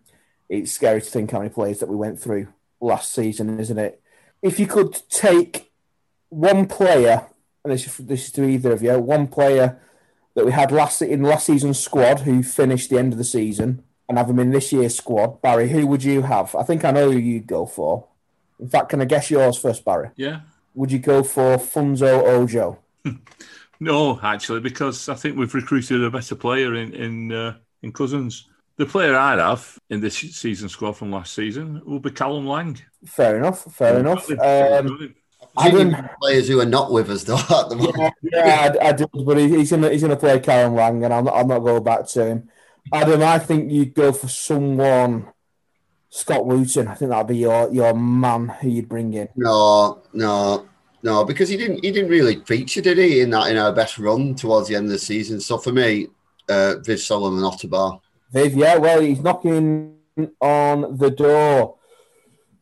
[0.49, 2.47] it's scary to think how many players that we went through
[2.81, 4.01] last season, isn't it?
[4.41, 5.71] If you could take
[6.29, 7.27] one player,
[7.63, 9.79] and this, is, this is to either of you, one player
[10.33, 13.83] that we had last in last season's squad who finished the end of the season
[14.09, 16.53] and have them in this year's squad, Barry, who would you have?
[16.55, 18.07] I think I know who you'd go for.
[18.59, 20.09] In fact, can I guess yours first, Barry?
[20.15, 20.41] Yeah.
[20.73, 22.79] Would you go for Funso Ojo?
[23.79, 28.47] no, actually, because I think we've recruited a better player in in uh, in Cousins.
[28.77, 32.79] The player I'd have in this season squad from last season will be Callum Lang.
[33.05, 33.63] Fair enough.
[33.73, 34.29] Fair enough.
[34.31, 35.13] Um,
[35.57, 38.13] Adam, players who are not with us though at the moment.
[38.21, 41.25] Yeah, yeah I, I do, but he's gonna he's gonna play Karen Lang, and I'm
[41.25, 42.49] not, I'm not going back to him.
[42.93, 45.27] Adam, I think you'd go for someone.
[46.13, 49.29] Scott Wootton, I think that'd be your your man who you'd bring in.
[49.37, 50.67] No, no,
[51.03, 53.97] no, because he didn't he didn't really feature, did he, in that in our best
[53.97, 55.39] run towards the end of the season.
[55.39, 56.07] So for me,
[56.49, 58.01] uh, Viv Solomon Otabor.
[58.33, 59.95] Viv, yeah, well, he's knocking
[60.41, 61.77] on the door.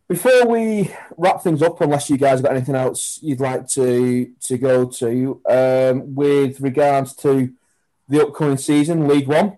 [0.08, 4.58] Before we wrap things up, unless you guys got anything else you'd like to to
[4.60, 7.52] go to um, with regards to
[8.08, 9.58] the upcoming season, League One,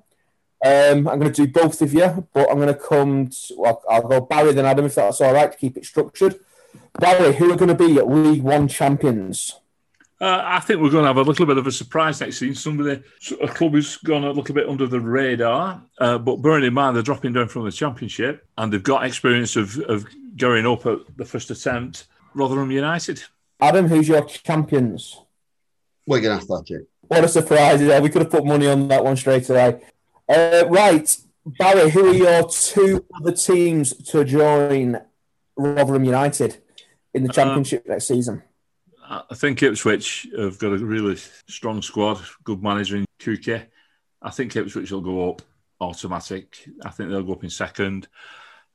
[0.63, 3.29] um, I'm going to do both of you, but I'm going to come.
[3.29, 6.39] To, well, I'll go Barry then Adam if that's all right to keep it structured.
[6.99, 9.55] Barry, who are going to be at League One champions?
[10.19, 12.53] Uh, I think we're going to have a little bit of a surprise next season.
[12.53, 13.01] Somebody,
[13.41, 16.75] a club who's going to look a bit under the radar, uh, but bearing in
[16.75, 20.05] mind they're dropping down from the championship and they've got experience of, of
[20.37, 23.23] going up at the first attempt, Rotherham United.
[23.59, 25.19] Adam, who's your champions?
[26.05, 26.85] Wigan Athletic.
[27.07, 27.81] What a surprise!
[27.81, 29.81] Yeah, we could have put money on that one straight away.
[30.27, 34.99] Uh, right, Barry, who are your two other teams to join
[35.55, 36.57] Rotherham United
[37.13, 38.43] in the uh, championship uh, next season?
[39.09, 43.67] I think Ipswich have got a really strong squad, good manager in Cook.
[44.21, 45.41] I think Ipswich will go up
[45.81, 46.69] automatic.
[46.85, 48.07] I think they'll go up in second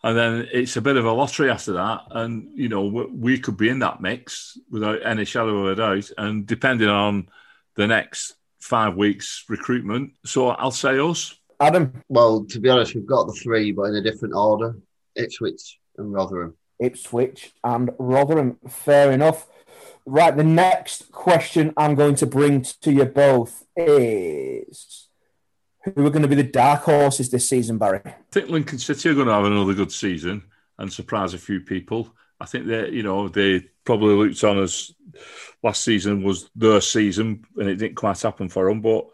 [0.07, 2.03] and then it's a bit of a lottery after that.
[2.11, 6.11] And you know, we could be in that mix without any shadow of a doubt.
[6.17, 7.29] And depending on
[7.75, 11.35] the next five weeks recruitment, so I'll say us.
[11.61, 12.03] Adam.
[12.09, 14.77] Well, to be honest, we've got the three, but in a different order:
[15.14, 16.57] Ipswich and Rotherham.
[16.79, 18.59] Ipswich and Rotherham.
[18.69, 19.47] Fair enough.
[20.05, 20.37] Right.
[20.37, 25.09] The next question I'm going to bring to you both is
[25.95, 28.01] who are going to be the dark horses this season, Barry?
[28.05, 30.42] I think Lincoln City are going to have another good season
[30.79, 32.14] and surprise a few people.
[32.40, 34.92] I think that you know they probably looked on as
[35.66, 39.07] last season was their season and it didn't quite happen for them, but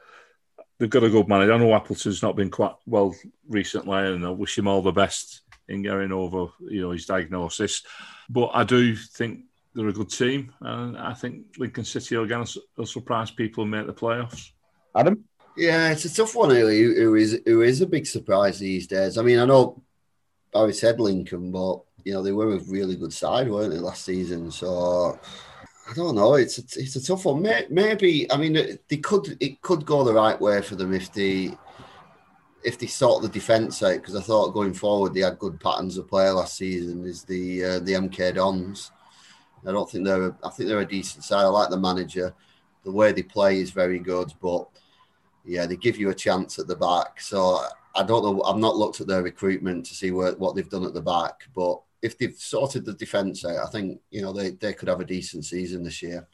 [0.79, 1.55] they've got a good manager.
[1.55, 3.15] I know Appleton's not been quite well
[3.49, 7.83] recently, and I wish him all the best in getting over you know his diagnosis.
[8.29, 12.45] But I do think they're a good team, and I think Lincoln City again
[12.77, 14.51] will surprise people and make the playoffs.
[14.95, 15.25] Adam.
[15.57, 16.83] Yeah, it's a tough one, really.
[16.83, 19.19] Who is who is a big surprise these days?
[19.19, 19.83] I mean, I know
[20.53, 24.05] Barry said Lincoln, but you know they were a really good side, weren't they, last
[24.05, 24.51] season?
[24.51, 25.19] So
[25.89, 26.35] I don't know.
[26.35, 27.43] It's a, it's a tough one.
[27.43, 31.57] Maybe I mean they could it could go the right way for them if they
[32.65, 35.99] if they sort the defence out because I thought going forward they had good patterns
[35.99, 37.05] of play last season.
[37.05, 38.93] Is the uh, the MK Dons?
[39.67, 40.29] I don't think they're.
[40.29, 41.45] A, I think they're a decent side.
[41.45, 42.35] I like the manager.
[42.85, 44.69] The way they play is very good, but
[45.45, 47.21] yeah, they give you a chance at the back.
[47.21, 47.65] So
[47.95, 48.43] I don't know.
[48.43, 51.49] I've not looked at their recruitment to see where, what they've done at the back,
[51.55, 55.01] but if they've sorted the defence out, I think you know they, they could have
[55.01, 56.27] a decent season this year.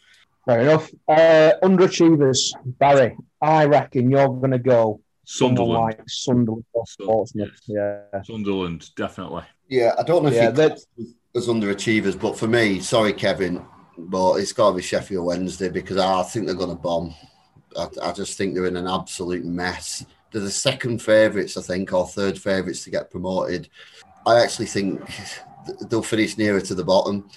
[0.47, 0.91] Fair enough.
[1.07, 3.17] Uh, underachievers, Barry.
[3.43, 7.61] I reckon you're going to go Sunderland, like Sunderland or Portsmouth.
[7.67, 9.43] Yeah, Sunderland, definitely.
[9.69, 10.81] Yeah, I don't know if yeah, that
[11.37, 13.63] as underachievers, but for me, sorry, Kevin,
[13.99, 17.15] but it's got to be Sheffield Wednesday because I think they're going to bomb.
[17.77, 20.07] I, I just think they're in an absolute mess.
[20.33, 23.69] They're the second favourites, I think, or third favourites to get promoted.
[24.27, 25.03] I actually think
[25.89, 27.29] they'll finish nearer to the bottom.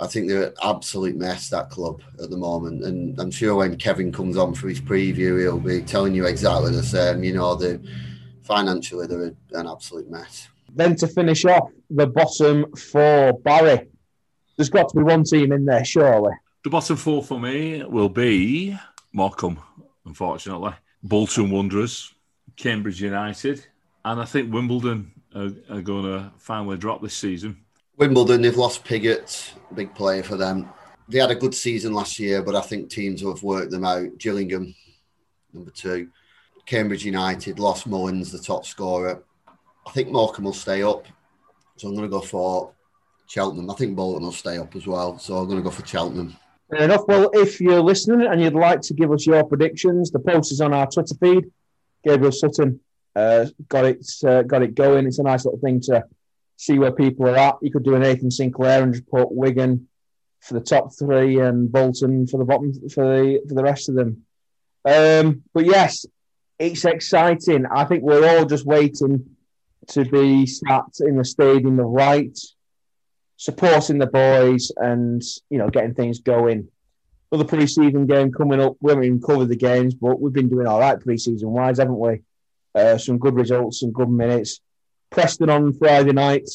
[0.00, 3.76] I think they're an absolute mess that club at the moment, and I'm sure when
[3.76, 7.22] Kevin comes on for his preview, he'll be telling you exactly the same.
[7.22, 7.80] You know, the
[8.42, 10.48] financially they're an absolute mess.
[10.74, 13.88] Then to finish off the bottom four, Barry.
[14.56, 16.32] There's got to be one team in there, surely.
[16.62, 18.76] The bottom four for me will be
[19.12, 19.60] Morecambe,
[20.06, 22.12] unfortunately, Bolton Wanderers,
[22.56, 23.66] Cambridge United,
[24.04, 27.63] and I think Wimbledon are, are going to finally drop this season.
[27.96, 30.68] Wimbledon, they've lost Pigott, big player for them.
[31.08, 34.18] They had a good season last year, but I think teams have worked them out.
[34.18, 34.74] Gillingham,
[35.52, 36.08] number two.
[36.66, 39.22] Cambridge United lost Mullins, the top scorer.
[39.86, 41.06] I think Morecambe will stay up.
[41.76, 42.72] So I'm going to go for
[43.26, 43.70] Cheltenham.
[43.70, 45.18] I think Bolton will stay up as well.
[45.18, 46.36] So I'm going to go for Cheltenham.
[46.70, 47.06] Fair enough.
[47.06, 50.60] Well, if you're listening and you'd like to give us your predictions, the post is
[50.60, 51.44] on our Twitter feed.
[52.04, 52.80] Gabriel Sutton
[53.14, 55.06] uh, got it uh, got it going.
[55.06, 56.04] It's a nice little thing to
[56.56, 57.56] see where people are at.
[57.62, 59.88] You could do an Nathan Sinclair and just put Wigan
[60.40, 63.94] for the top three and Bolton for the bottom for the for the rest of
[63.94, 64.24] them.
[64.84, 66.04] Um, but yes,
[66.58, 67.64] it's exciting.
[67.66, 69.36] I think we're all just waiting
[69.88, 72.38] to be sat in the stadium of right,
[73.36, 76.68] supporting the boys and you know getting things going.
[77.32, 78.76] Other pre-season game coming up.
[78.80, 81.98] We haven't even covered the games, but we've been doing all right pre-season wise, haven't
[81.98, 82.22] we?
[82.74, 84.60] Uh, some good results, some good minutes.
[85.14, 86.50] Preston on Friday night,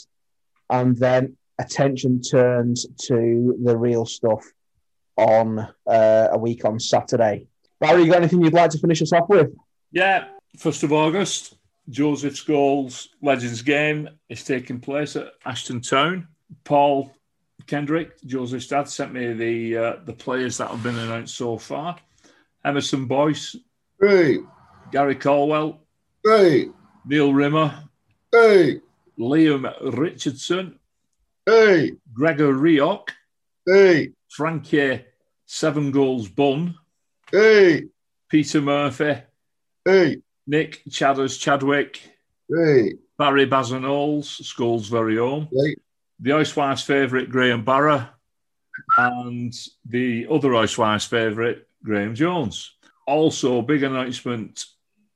[0.69, 4.45] and then attention turns to the real stuff
[5.15, 7.47] on uh, a week on Saturday.
[7.79, 9.55] Barry, you got anything you'd like to finish us off with?
[9.93, 10.25] Yeah,
[10.57, 11.55] first of August,
[11.89, 16.27] Joseph's Goals Legends game is taking place at Ashton Town.
[16.65, 17.15] Paul
[17.65, 21.97] Kendrick, Joseph's dad, sent me the uh, the players that have been announced so far.
[22.65, 23.55] Emerson Boyce,
[24.01, 24.39] hey.
[24.91, 25.79] Gary Caldwell,
[26.25, 26.67] hey.
[27.05, 27.88] Neil Rimmer,
[28.31, 28.81] Hey.
[29.17, 30.79] Liam Richardson.
[31.45, 31.93] Hey.
[32.13, 33.09] Gregor Rioch.
[33.65, 34.11] Hey.
[34.29, 35.03] Frankie
[35.45, 36.75] Seven Goals Bunn.
[37.31, 37.85] Hey.
[38.29, 39.15] Peter Murphy.
[39.83, 40.17] Hey.
[40.45, 42.01] Nick Chadders Chadwick.
[42.47, 42.93] Hey.
[43.17, 45.47] Barry Bazanoles, School's very own.
[45.51, 45.75] Hey.
[46.19, 48.07] The Housewives' favourite, Graham Barrow.
[48.97, 49.53] And
[49.85, 52.73] the other Housewives' favourite, Graham Jones.
[53.07, 54.65] Also, big announcement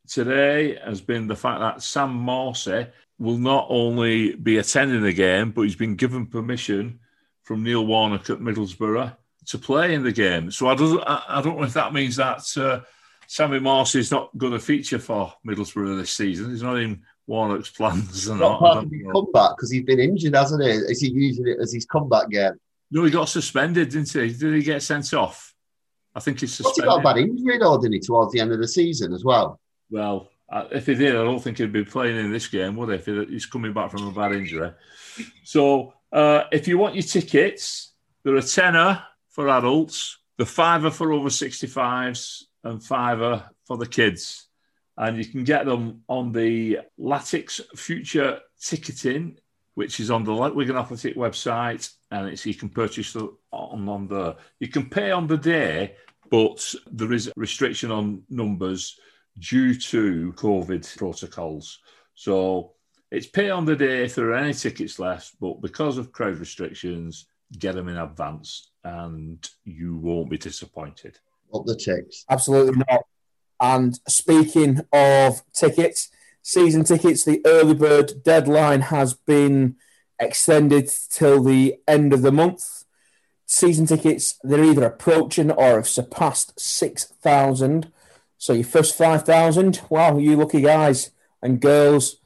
[0.08, 5.52] today has been the fact that Sam Morsy will not only be attending the game,
[5.52, 7.00] but he's been given permission
[7.44, 9.16] from Neil Warnock at Middlesbrough
[9.48, 10.52] to play in the game.
[10.52, 12.82] So I don't, I don't know if that means that uh,
[13.28, 16.50] Sammy Morsy is not going to feature for Middlesbrough this season.
[16.50, 18.62] He's not in Warnock's plans or not.
[18.62, 20.70] not comeback because he's been injured, hasn't he?
[20.70, 22.54] Is he using it as his comeback game?
[22.92, 24.34] No, he got suspended, didn't he?
[24.34, 25.54] Did he get sent off?
[26.16, 26.88] I think he's suspended.
[26.88, 29.14] What's he got a bad injury, though, didn't he, towards the end of the season
[29.14, 29.60] as well?
[29.90, 30.30] Well,
[30.72, 32.96] if he did, I don't think he'd be playing in this game, would he?
[33.12, 34.72] If he's coming back from a bad injury.
[35.44, 37.94] So, uh, if you want your tickets,
[38.24, 44.48] they're a tenner for adults, the fiver for over 65s, and fiver for the kids.
[44.96, 49.38] And you can get them on the Latics Future Ticketing,
[49.74, 54.08] which is on the Wigan Athletic website, and it's you can purchase them on, on
[54.08, 54.38] the.
[54.60, 55.96] You can pay on the day,
[56.30, 59.00] but there is a restriction on numbers
[59.40, 61.80] due to COVID protocols.
[62.16, 62.74] So
[63.12, 66.38] it's pay on the day if there are any tickets left, but because of crowd
[66.38, 67.28] restrictions,
[67.60, 71.20] get them in advance and you won't be disappointed.
[71.54, 72.26] Up the ticks.
[72.30, 73.06] Absolutely not.
[73.60, 76.10] And speaking of tickets,
[76.42, 79.76] season tickets, the early bird deadline has been
[80.20, 82.86] extended till the end of the month.
[83.46, 87.92] Season tickets, they're either approaching or have surpassed 6,000.
[88.44, 92.18] So your first 5,000, wow, you lucky guys and girls,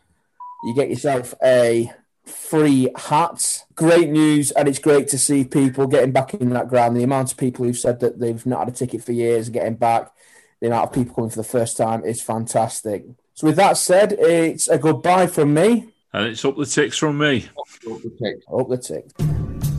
[0.63, 1.91] you get yourself a
[2.25, 3.61] free hat.
[3.75, 6.97] Great news, and it's great to see people getting back in that ground.
[6.97, 9.75] The amount of people who've said that they've not had a ticket for years getting
[9.75, 10.11] back,
[10.59, 13.05] the amount of people coming for the first time is fantastic.
[13.35, 15.89] So, with that said, it's a goodbye from me.
[16.13, 17.47] And it's up the ticks from me.
[17.59, 18.37] Up the tick.
[18.51, 19.76] Up the ticks.